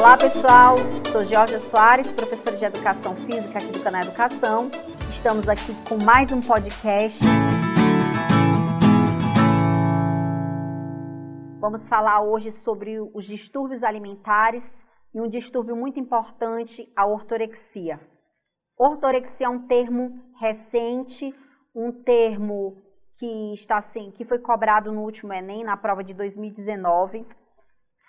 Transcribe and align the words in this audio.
Olá 0.00 0.16
pessoal, 0.16 0.78
sou 1.12 1.22
Georgia 1.24 1.58
Soares, 1.58 2.10
professora 2.12 2.56
de 2.56 2.64
Educação 2.64 3.14
Física 3.18 3.58
aqui 3.58 3.70
do 3.70 3.84
canal 3.84 4.00
Educação. 4.00 4.70
Estamos 5.14 5.46
aqui 5.46 5.74
com 5.86 6.02
mais 6.02 6.32
um 6.32 6.40
podcast. 6.40 7.20
Vamos 11.60 11.86
falar 11.86 12.22
hoje 12.22 12.50
sobre 12.64 12.98
os 12.98 13.26
distúrbios 13.26 13.82
alimentares 13.82 14.62
e 15.14 15.20
um 15.20 15.28
distúrbio 15.28 15.76
muito 15.76 16.00
importante, 16.00 16.90
a 16.96 17.04
ortorexia. 17.04 18.00
Ortorexia 18.78 19.48
é 19.48 19.50
um 19.50 19.66
termo 19.66 20.18
recente, 20.40 21.34
um 21.74 21.92
termo 21.92 22.78
que 23.18 23.52
está 23.52 23.76
assim, 23.76 24.10
que 24.12 24.24
foi 24.24 24.38
cobrado 24.38 24.90
no 24.90 25.02
último 25.02 25.30
Enem, 25.34 25.62
na 25.62 25.76
prova 25.76 26.02
de 26.02 26.14
2019 26.14 27.26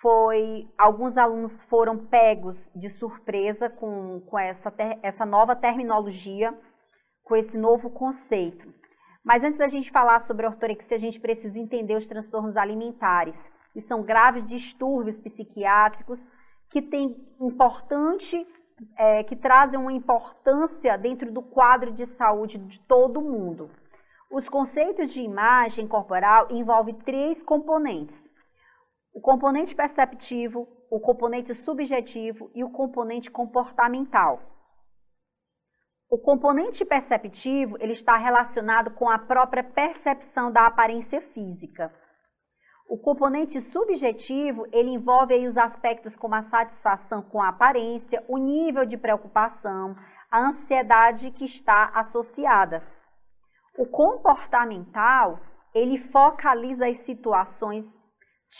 foi 0.02 0.68
alguns 0.76 1.16
alunos 1.16 1.52
foram 1.70 1.96
pegos 1.96 2.56
de 2.74 2.90
surpresa 2.98 3.70
com, 3.70 4.20
com 4.26 4.36
essa, 4.36 4.74
essa 5.00 5.24
nova 5.24 5.54
terminologia, 5.54 6.52
com 7.24 7.36
esse 7.36 7.56
novo 7.56 7.88
conceito. 7.88 8.66
Mas 9.24 9.44
antes 9.44 9.58
da 9.58 9.68
gente 9.68 9.92
falar 9.92 10.26
sobre 10.26 10.44
ortorexia, 10.44 10.96
a 10.96 11.00
gente 11.00 11.20
precisa 11.20 11.56
entender 11.56 11.94
os 11.94 12.06
transtornos 12.08 12.56
alimentares, 12.56 13.36
que 13.72 13.80
são 13.82 14.02
graves 14.02 14.44
distúrbios 14.48 15.16
psiquiátricos 15.20 16.18
que 16.70 16.82
têm 16.82 17.16
importante, 17.40 18.44
é, 18.98 19.22
que 19.22 19.36
trazem 19.36 19.78
uma 19.78 19.92
importância 19.92 20.98
dentro 20.98 21.30
do 21.30 21.42
quadro 21.42 21.92
de 21.92 22.06
saúde 22.16 22.58
de 22.58 22.80
todo 22.88 23.22
mundo. 23.22 23.70
Os 24.32 24.48
conceitos 24.48 25.12
de 25.12 25.20
imagem 25.20 25.86
corporal 25.86 26.48
envolvem 26.50 26.94
três 27.04 27.40
componentes 27.44 28.21
o 29.12 29.20
componente 29.20 29.74
perceptivo, 29.74 30.66
o 30.90 30.98
componente 30.98 31.54
subjetivo 31.64 32.50
e 32.54 32.64
o 32.64 32.70
componente 32.70 33.30
comportamental. 33.30 34.40
O 36.10 36.18
componente 36.18 36.84
perceptivo 36.84 37.76
ele 37.80 37.92
está 37.92 38.16
relacionado 38.16 38.90
com 38.92 39.08
a 39.08 39.18
própria 39.18 39.64
percepção 39.64 40.50
da 40.50 40.66
aparência 40.66 41.20
física. 41.32 41.92
O 42.88 42.98
componente 42.98 43.60
subjetivo 43.70 44.66
ele 44.72 44.90
envolve 44.90 45.32
aí 45.34 45.48
os 45.48 45.56
aspectos 45.56 46.14
como 46.16 46.34
a 46.34 46.42
satisfação 46.44 47.22
com 47.22 47.40
a 47.40 47.48
aparência, 47.48 48.22
o 48.28 48.36
nível 48.36 48.84
de 48.84 48.96
preocupação, 48.98 49.96
a 50.30 50.48
ansiedade 50.48 51.30
que 51.30 51.44
está 51.44 51.90
associada. 51.94 52.82
O 53.78 53.86
comportamental 53.86 55.40
ele 55.74 55.98
focaliza 56.10 56.86
as 56.86 56.98
situações 57.06 57.86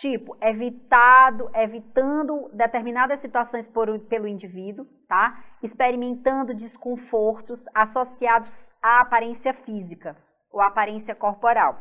Tipo, 0.01 0.37
evitado, 0.41 1.51
evitando 1.55 2.49
determinadas 2.55 3.21
situações 3.21 3.67
por, 3.69 3.99
pelo 4.01 4.27
indivíduo, 4.27 4.87
tá? 5.07 5.45
Experimentando 5.63 6.55
desconfortos 6.55 7.61
associados 7.75 8.51
à 8.83 9.01
aparência 9.01 9.53
física 9.53 10.17
ou 10.51 10.61
aparência 10.61 11.15
corporal. 11.15 11.79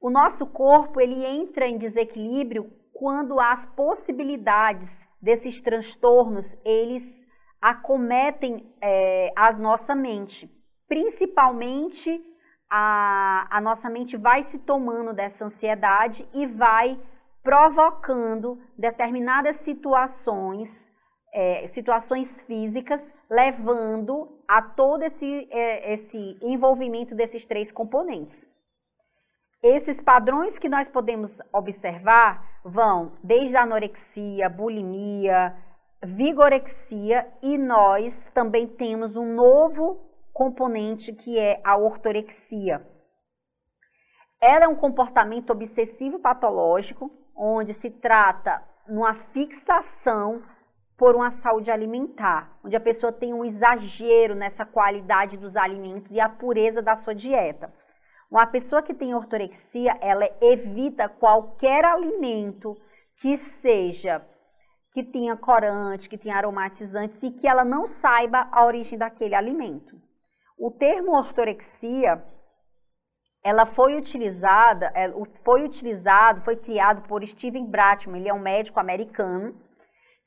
O 0.00 0.08
nosso 0.08 0.46
corpo 0.46 1.00
ele 1.00 1.24
entra 1.24 1.66
em 1.66 1.78
desequilíbrio 1.78 2.70
quando 2.92 3.40
as 3.40 3.64
possibilidades 3.74 4.88
desses 5.20 5.60
transtornos 5.62 6.46
eles 6.64 7.02
acometem 7.60 8.72
é, 8.80 9.32
a 9.34 9.52
nossa 9.52 9.94
mente, 9.94 10.48
principalmente 10.86 12.22
a, 12.76 13.46
a 13.48 13.60
nossa 13.60 13.88
mente 13.88 14.16
vai 14.16 14.44
se 14.50 14.58
tomando 14.58 15.12
dessa 15.12 15.44
ansiedade 15.44 16.26
e 16.34 16.44
vai 16.44 16.98
provocando 17.40 18.60
determinadas 18.76 19.56
situações, 19.64 20.68
é, 21.32 21.68
situações 21.72 22.28
físicas, 22.48 23.00
levando 23.30 24.40
a 24.48 24.60
todo 24.60 25.04
esse, 25.04 25.48
é, 25.52 25.94
esse 25.94 26.36
envolvimento 26.42 27.14
desses 27.14 27.44
três 27.46 27.70
componentes. 27.70 28.36
Esses 29.62 30.00
padrões 30.02 30.58
que 30.58 30.68
nós 30.68 30.88
podemos 30.88 31.30
observar 31.52 32.44
vão 32.64 33.12
desde 33.22 33.54
a 33.54 33.62
anorexia, 33.62 34.48
bulimia, 34.48 35.54
vigorexia 36.02 37.24
e 37.40 37.56
nós 37.56 38.12
também 38.34 38.66
temos 38.66 39.14
um 39.14 39.32
novo 39.32 40.13
componente 40.34 41.12
que 41.12 41.38
é 41.38 41.60
a 41.62 41.76
ortorexia. 41.76 42.84
Ela 44.42 44.64
é 44.64 44.68
um 44.68 44.74
comportamento 44.74 45.50
obsessivo 45.50 46.18
patológico, 46.18 47.10
onde 47.36 47.72
se 47.74 47.88
trata 47.88 48.60
numa 48.88 49.14
fixação 49.32 50.42
por 50.98 51.14
uma 51.14 51.30
saúde 51.40 51.70
alimentar, 51.70 52.58
onde 52.64 52.76
a 52.76 52.80
pessoa 52.80 53.12
tem 53.12 53.32
um 53.32 53.44
exagero 53.44 54.34
nessa 54.34 54.66
qualidade 54.66 55.36
dos 55.36 55.56
alimentos 55.56 56.10
e 56.10 56.20
a 56.20 56.28
pureza 56.28 56.82
da 56.82 56.96
sua 56.98 57.14
dieta. 57.14 57.72
Uma 58.30 58.46
pessoa 58.46 58.82
que 58.82 58.92
tem 58.92 59.14
ortorexia, 59.14 59.96
ela 60.00 60.28
evita 60.40 61.08
qualquer 61.08 61.84
alimento 61.84 62.76
que 63.20 63.38
seja 63.62 64.20
que 64.92 65.02
tenha 65.02 65.36
corante, 65.36 66.08
que 66.08 66.18
tenha 66.18 66.36
aromatizantes 66.36 67.16
e 67.22 67.30
que 67.30 67.48
ela 67.48 67.64
não 67.64 67.88
saiba 68.00 68.48
a 68.52 68.64
origem 68.64 68.98
daquele 68.98 69.34
alimento. 69.34 70.03
O 70.58 70.70
termo 70.70 71.16
ortorexia, 71.16 72.22
ela 73.44 73.66
foi 73.74 73.96
utilizada, 73.96 74.90
é, 74.94 75.12
foi 75.44 75.64
utilizado, 75.64 76.42
foi 76.42 76.56
criado 76.56 77.06
por 77.08 77.26
Steven 77.26 77.66
Bratman, 77.66 78.20
ele 78.20 78.28
é 78.28 78.34
um 78.34 78.38
médico 78.38 78.78
americano, 78.78 79.54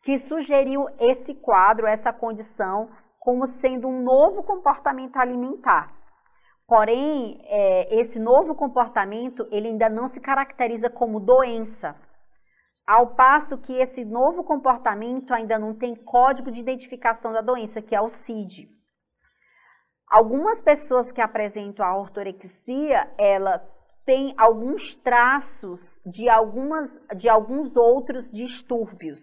que 0.03 0.19
sugeriu 0.27 0.85
esse 0.99 1.33
quadro, 1.35 1.87
essa 1.87 2.13
condição, 2.13 2.89
como 3.19 3.47
sendo 3.59 3.87
um 3.87 4.01
novo 4.03 4.43
comportamento 4.43 5.17
alimentar. 5.17 5.91
Porém, 6.67 7.41
é, 7.45 8.01
esse 8.01 8.19
novo 8.19 8.53
comportamento, 8.53 9.47
ele 9.51 9.69
ainda 9.69 9.89
não 9.89 10.09
se 10.09 10.19
caracteriza 10.19 10.89
como 10.89 11.19
doença, 11.19 11.95
ao 12.85 13.15
passo 13.15 13.57
que 13.57 13.73
esse 13.73 14.05
novo 14.05 14.43
comportamento 14.43 15.33
ainda 15.33 15.57
não 15.57 15.73
tem 15.73 15.95
código 15.95 16.51
de 16.51 16.59
identificação 16.59 17.33
da 17.33 17.41
doença, 17.41 17.81
que 17.81 17.95
é 17.95 18.01
o 18.01 18.11
CID. 18.25 18.76
Algumas 20.09 20.61
pessoas 20.61 21.11
que 21.11 21.19
apresentam 21.19 21.85
a 21.85 21.97
ortorexia, 21.97 23.09
ela 23.17 23.61
tem 24.05 24.33
alguns 24.37 24.95
traços 25.03 25.81
de, 26.05 26.29
algumas, 26.29 26.89
de 27.17 27.27
alguns 27.27 27.75
outros 27.75 28.25
distúrbios. 28.31 29.19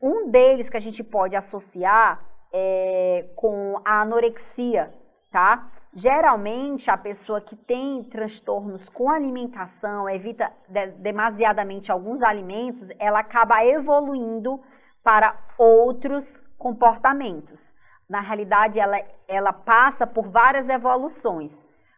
Um 0.00 0.30
deles 0.30 0.70
que 0.70 0.76
a 0.78 0.80
gente 0.80 1.04
pode 1.04 1.36
associar 1.36 2.24
é 2.50 3.28
com 3.36 3.78
a 3.84 4.00
anorexia, 4.00 4.90
tá? 5.30 5.70
Geralmente, 5.92 6.90
a 6.90 6.96
pessoa 6.96 7.42
que 7.42 7.54
tem 7.54 8.04
transtornos 8.04 8.88
com 8.88 9.10
alimentação, 9.10 10.08
evita 10.08 10.50
demasiadamente 10.96 11.92
alguns 11.92 12.22
alimentos, 12.22 12.88
ela 12.98 13.18
acaba 13.20 13.62
evoluindo 13.66 14.58
para 15.02 15.36
outros 15.58 16.24
comportamentos 16.56 17.63
na 18.14 18.20
realidade, 18.20 18.78
ela, 18.78 18.96
ela 19.26 19.52
passa 19.52 20.06
por 20.06 20.28
várias 20.28 20.68
evoluções. 20.68 21.50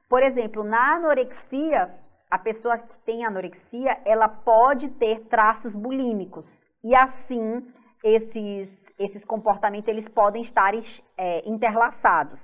Por 0.08 0.22
exemplo, 0.22 0.64
na 0.64 0.94
anorexia, 0.94 1.94
a 2.30 2.38
pessoa 2.38 2.78
que 2.78 2.98
tem 3.04 3.22
anorexia, 3.22 4.00
ela 4.02 4.26
pode 4.26 4.88
ter 4.92 5.26
traços 5.26 5.74
bulímicos. 5.74 6.46
E 6.82 6.96
assim, 6.96 7.70
esses, 8.02 8.70
esses 8.98 9.22
comportamentos 9.26 9.88
eles 9.88 10.08
podem 10.08 10.42
estar 10.42 10.72
é, 11.18 11.46
interlaçados. 11.46 12.40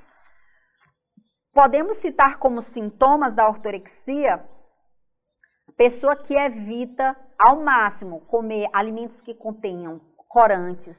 Podemos 1.55 1.99
citar 2.03 2.38
como 2.38 2.61
sintomas 2.75 3.34
da 3.34 3.49
ortorexia 3.49 4.44
pessoa 5.78 6.15
que 6.15 6.34
evita 6.34 7.16
ao 7.38 7.62
máximo 7.62 8.20
comer 8.26 8.69
alimentos 8.75 9.19
que 9.23 9.35
contenham 9.35 9.99
corantes, 10.29 10.96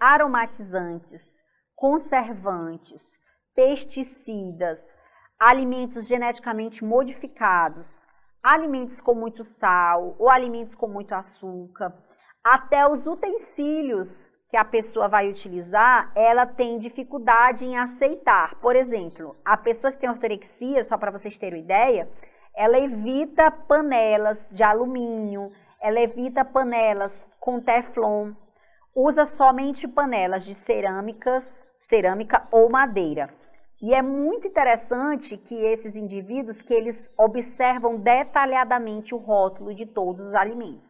aromatizantes, 0.00 1.35
conservantes, 1.76 3.00
pesticidas, 3.54 4.78
alimentos 5.38 6.06
geneticamente 6.08 6.82
modificados, 6.82 7.86
alimentos 8.42 9.00
com 9.00 9.14
muito 9.14 9.44
sal 9.44 10.16
ou 10.18 10.30
alimentos 10.30 10.74
com 10.74 10.88
muito 10.88 11.14
açúcar, 11.14 11.94
até 12.42 12.88
os 12.88 13.06
utensílios 13.06 14.08
que 14.48 14.56
a 14.56 14.64
pessoa 14.64 15.08
vai 15.08 15.28
utilizar, 15.28 16.12
ela 16.14 16.46
tem 16.46 16.78
dificuldade 16.78 17.64
em 17.64 17.76
aceitar. 17.76 18.54
Por 18.60 18.76
exemplo, 18.76 19.36
a 19.44 19.56
pessoa 19.56 19.92
que 19.92 19.98
tem 19.98 20.08
ortorexia, 20.08 20.84
só 20.84 20.96
para 20.96 21.10
vocês 21.10 21.36
terem 21.36 21.62
ideia, 21.62 22.08
ela 22.54 22.78
evita 22.78 23.50
panelas 23.50 24.38
de 24.50 24.62
alumínio, 24.62 25.52
ela 25.80 26.00
evita 26.00 26.44
panelas 26.44 27.12
com 27.38 27.60
teflon, 27.60 28.32
usa 28.94 29.26
somente 29.26 29.86
panelas 29.86 30.44
de 30.44 30.54
cerâmicas 30.54 31.44
cerâmica 31.88 32.46
ou 32.50 32.68
madeira. 32.68 33.30
E 33.80 33.94
é 33.94 34.00
muito 34.00 34.46
interessante 34.46 35.36
que 35.36 35.54
esses 35.54 35.94
indivíduos 35.94 36.60
que 36.62 36.72
eles 36.72 36.98
observam 37.16 37.96
detalhadamente 37.96 39.14
o 39.14 39.18
rótulo 39.18 39.74
de 39.74 39.84
todos 39.84 40.26
os 40.26 40.34
alimentos. 40.34 40.86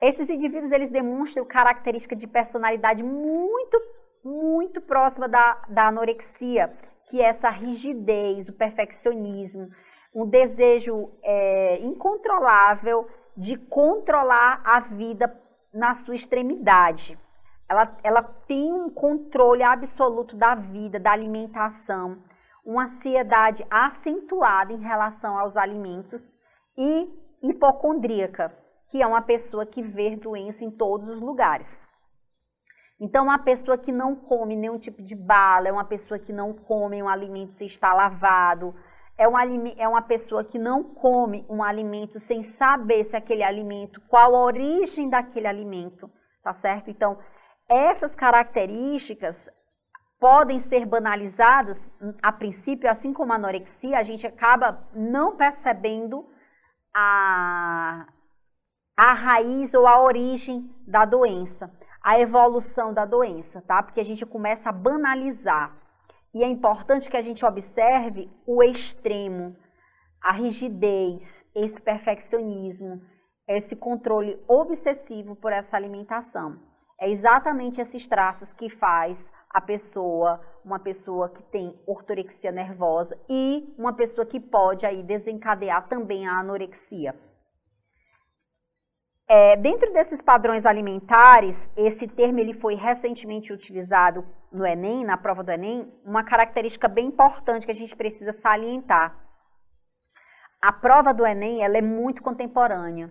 Esses 0.00 0.28
indivíduos 0.28 0.72
eles 0.72 0.90
demonstram 0.90 1.44
característica 1.44 2.16
de 2.16 2.26
personalidade 2.26 3.04
muito, 3.04 3.80
muito 4.24 4.80
próxima 4.80 5.28
da, 5.28 5.62
da 5.68 5.86
anorexia, 5.86 6.72
que 7.08 7.20
é 7.20 7.26
essa 7.26 7.50
rigidez, 7.50 8.48
o 8.48 8.52
perfeccionismo, 8.52 9.70
um 10.12 10.26
desejo 10.26 11.08
é, 11.22 11.78
incontrolável 11.82 13.08
de 13.36 13.56
controlar 13.56 14.60
a 14.64 14.80
vida 14.80 15.32
na 15.72 15.94
sua 15.96 16.16
extremidade. 16.16 17.16
Ela, 17.72 17.96
ela 18.02 18.22
tem 18.46 18.70
um 18.70 18.90
controle 18.90 19.62
absoluto 19.62 20.36
da 20.36 20.54
vida, 20.54 21.00
da 21.00 21.10
alimentação, 21.10 22.18
uma 22.62 22.84
ansiedade 22.84 23.64
acentuada 23.70 24.74
em 24.74 24.80
relação 24.80 25.38
aos 25.38 25.56
alimentos 25.56 26.20
e 26.76 27.08
hipocondríaca, 27.42 28.54
que 28.90 29.00
é 29.00 29.06
uma 29.06 29.22
pessoa 29.22 29.64
que 29.64 29.80
vê 29.80 30.14
doença 30.16 30.62
em 30.62 30.70
todos 30.70 31.08
os 31.08 31.18
lugares. 31.18 31.66
Então, 33.00 33.24
uma 33.24 33.38
pessoa 33.38 33.78
que 33.78 33.90
não 33.90 34.14
come 34.16 34.54
nenhum 34.54 34.78
tipo 34.78 35.02
de 35.02 35.14
bala, 35.14 35.66
é 35.66 35.72
uma 35.72 35.86
pessoa 35.86 36.18
que 36.18 36.30
não 36.30 36.52
come 36.52 37.02
um 37.02 37.08
alimento 37.08 37.54
se 37.54 37.64
está 37.64 37.94
lavado, 37.94 38.74
é 39.16 39.26
uma, 39.26 39.42
é 39.78 39.88
uma 39.88 40.02
pessoa 40.02 40.44
que 40.44 40.58
não 40.58 40.84
come 40.84 41.46
um 41.48 41.62
alimento 41.62 42.20
sem 42.20 42.44
saber 42.44 43.06
se 43.06 43.16
aquele 43.16 43.42
alimento, 43.42 43.98
qual 44.08 44.36
a 44.36 44.44
origem 44.44 45.08
daquele 45.08 45.46
alimento, 45.46 46.10
tá 46.42 46.52
certo? 46.52 46.90
Então, 46.90 47.16
essas 47.68 48.14
características 48.14 49.36
podem 50.18 50.62
ser 50.68 50.86
banalizadas 50.86 51.76
a 52.22 52.30
princípio, 52.30 52.88
assim 52.88 53.12
como 53.12 53.32
a 53.32 53.36
anorexia, 53.36 53.98
a 53.98 54.04
gente 54.04 54.24
acaba 54.26 54.86
não 54.94 55.36
percebendo 55.36 56.24
a, 56.94 58.06
a 58.96 59.12
raiz 59.14 59.74
ou 59.74 59.86
a 59.86 60.00
origem 60.00 60.70
da 60.86 61.04
doença, 61.04 61.70
a 62.00 62.20
evolução 62.20 62.94
da 62.94 63.04
doença, 63.04 63.62
tá? 63.62 63.82
Porque 63.82 64.00
a 64.00 64.04
gente 64.04 64.24
começa 64.24 64.68
a 64.68 64.72
banalizar. 64.72 65.76
E 66.34 66.44
é 66.44 66.48
importante 66.48 67.10
que 67.10 67.16
a 67.16 67.22
gente 67.22 67.44
observe 67.44 68.30
o 68.46 68.62
extremo, 68.62 69.56
a 70.22 70.32
rigidez, 70.32 71.22
esse 71.54 71.80
perfeccionismo, 71.80 73.02
esse 73.48 73.74
controle 73.74 74.40
obsessivo 74.46 75.34
por 75.36 75.52
essa 75.52 75.76
alimentação. 75.76 76.71
É 77.02 77.10
exatamente 77.10 77.80
esses 77.80 78.06
traços 78.06 78.48
que 78.52 78.70
faz 78.70 79.18
a 79.50 79.60
pessoa, 79.60 80.40
uma 80.64 80.78
pessoa 80.78 81.28
que 81.30 81.42
tem 81.42 81.76
ortorexia 81.84 82.52
nervosa 82.52 83.18
e 83.28 83.74
uma 83.76 83.92
pessoa 83.92 84.24
que 84.24 84.38
pode 84.38 84.86
aí 84.86 85.02
desencadear 85.02 85.88
também 85.88 86.28
a 86.28 86.38
anorexia. 86.38 87.12
É, 89.26 89.56
dentro 89.56 89.92
desses 89.92 90.22
padrões 90.22 90.64
alimentares, 90.64 91.56
esse 91.76 92.06
termo 92.06 92.38
ele 92.38 92.54
foi 92.54 92.76
recentemente 92.76 93.52
utilizado 93.52 94.24
no 94.52 94.64
Enem, 94.64 95.04
na 95.04 95.16
prova 95.16 95.42
do 95.42 95.50
Enem, 95.50 95.92
uma 96.04 96.22
característica 96.22 96.86
bem 96.86 97.08
importante 97.08 97.66
que 97.66 97.72
a 97.72 97.74
gente 97.74 97.96
precisa 97.96 98.32
salientar. 98.34 99.12
A 100.60 100.72
prova 100.72 101.12
do 101.12 101.26
Enem 101.26 101.64
ela 101.64 101.76
é 101.76 101.82
muito 101.82 102.22
contemporânea. 102.22 103.10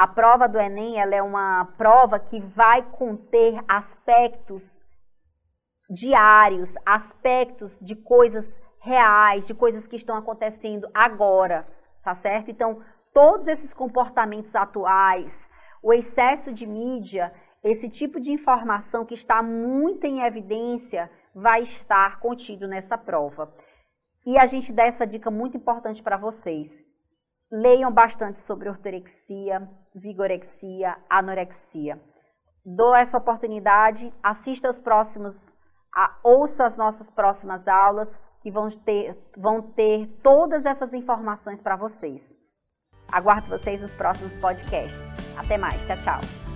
A 0.00 0.06
prova 0.06 0.48
do 0.48 0.58
Enem 0.58 0.98
ela 0.98 1.14
é 1.14 1.20
uma 1.22 1.66
prova 1.76 2.18
que 2.18 2.40
vai 2.40 2.80
conter 2.80 3.62
aspectos 3.68 4.62
diários, 5.90 6.72
aspectos 6.86 7.70
de 7.82 7.94
coisas 7.94 8.46
reais, 8.80 9.46
de 9.46 9.52
coisas 9.52 9.86
que 9.86 9.96
estão 9.96 10.16
acontecendo 10.16 10.88
agora, 10.94 11.66
tá 12.02 12.16
certo? 12.16 12.50
Então, 12.50 12.82
todos 13.12 13.46
esses 13.46 13.74
comportamentos 13.74 14.54
atuais, 14.54 15.30
o 15.82 15.92
excesso 15.92 16.50
de 16.50 16.66
mídia, 16.66 17.30
esse 17.62 17.90
tipo 17.90 18.18
de 18.18 18.32
informação 18.32 19.04
que 19.04 19.12
está 19.12 19.42
muito 19.42 20.06
em 20.06 20.22
evidência 20.22 21.10
vai 21.34 21.64
estar 21.64 22.20
contido 22.20 22.66
nessa 22.66 22.96
prova. 22.96 23.52
E 24.24 24.38
a 24.38 24.46
gente 24.46 24.72
dá 24.72 24.84
essa 24.84 25.06
dica 25.06 25.30
muito 25.30 25.58
importante 25.58 26.02
para 26.02 26.16
vocês. 26.16 26.89
Leiam 27.50 27.92
bastante 27.92 28.40
sobre 28.42 28.68
ortorexia, 28.68 29.68
vigorexia, 29.94 30.96
anorexia. 31.08 32.00
Dou 32.64 32.94
essa 32.94 33.18
oportunidade, 33.18 34.12
assista 34.22 34.70
os 34.70 34.78
próximos 34.78 35.34
a, 35.94 36.16
ouça 36.22 36.66
as 36.66 36.76
nossas 36.76 37.08
próximas 37.10 37.66
aulas 37.66 38.08
que 38.42 38.50
vão 38.50 38.70
ter, 38.70 39.16
vão 39.36 39.60
ter 39.60 40.06
todas 40.22 40.64
essas 40.64 40.92
informações 40.94 41.60
para 41.60 41.76
vocês. 41.76 42.22
Aguardo 43.10 43.48
vocês 43.48 43.80
nos 43.80 43.92
próximos 43.92 44.32
podcasts. 44.40 44.98
Até 45.36 45.58
mais. 45.58 45.80
Tchau, 45.86 45.96
tchau. 46.04 46.49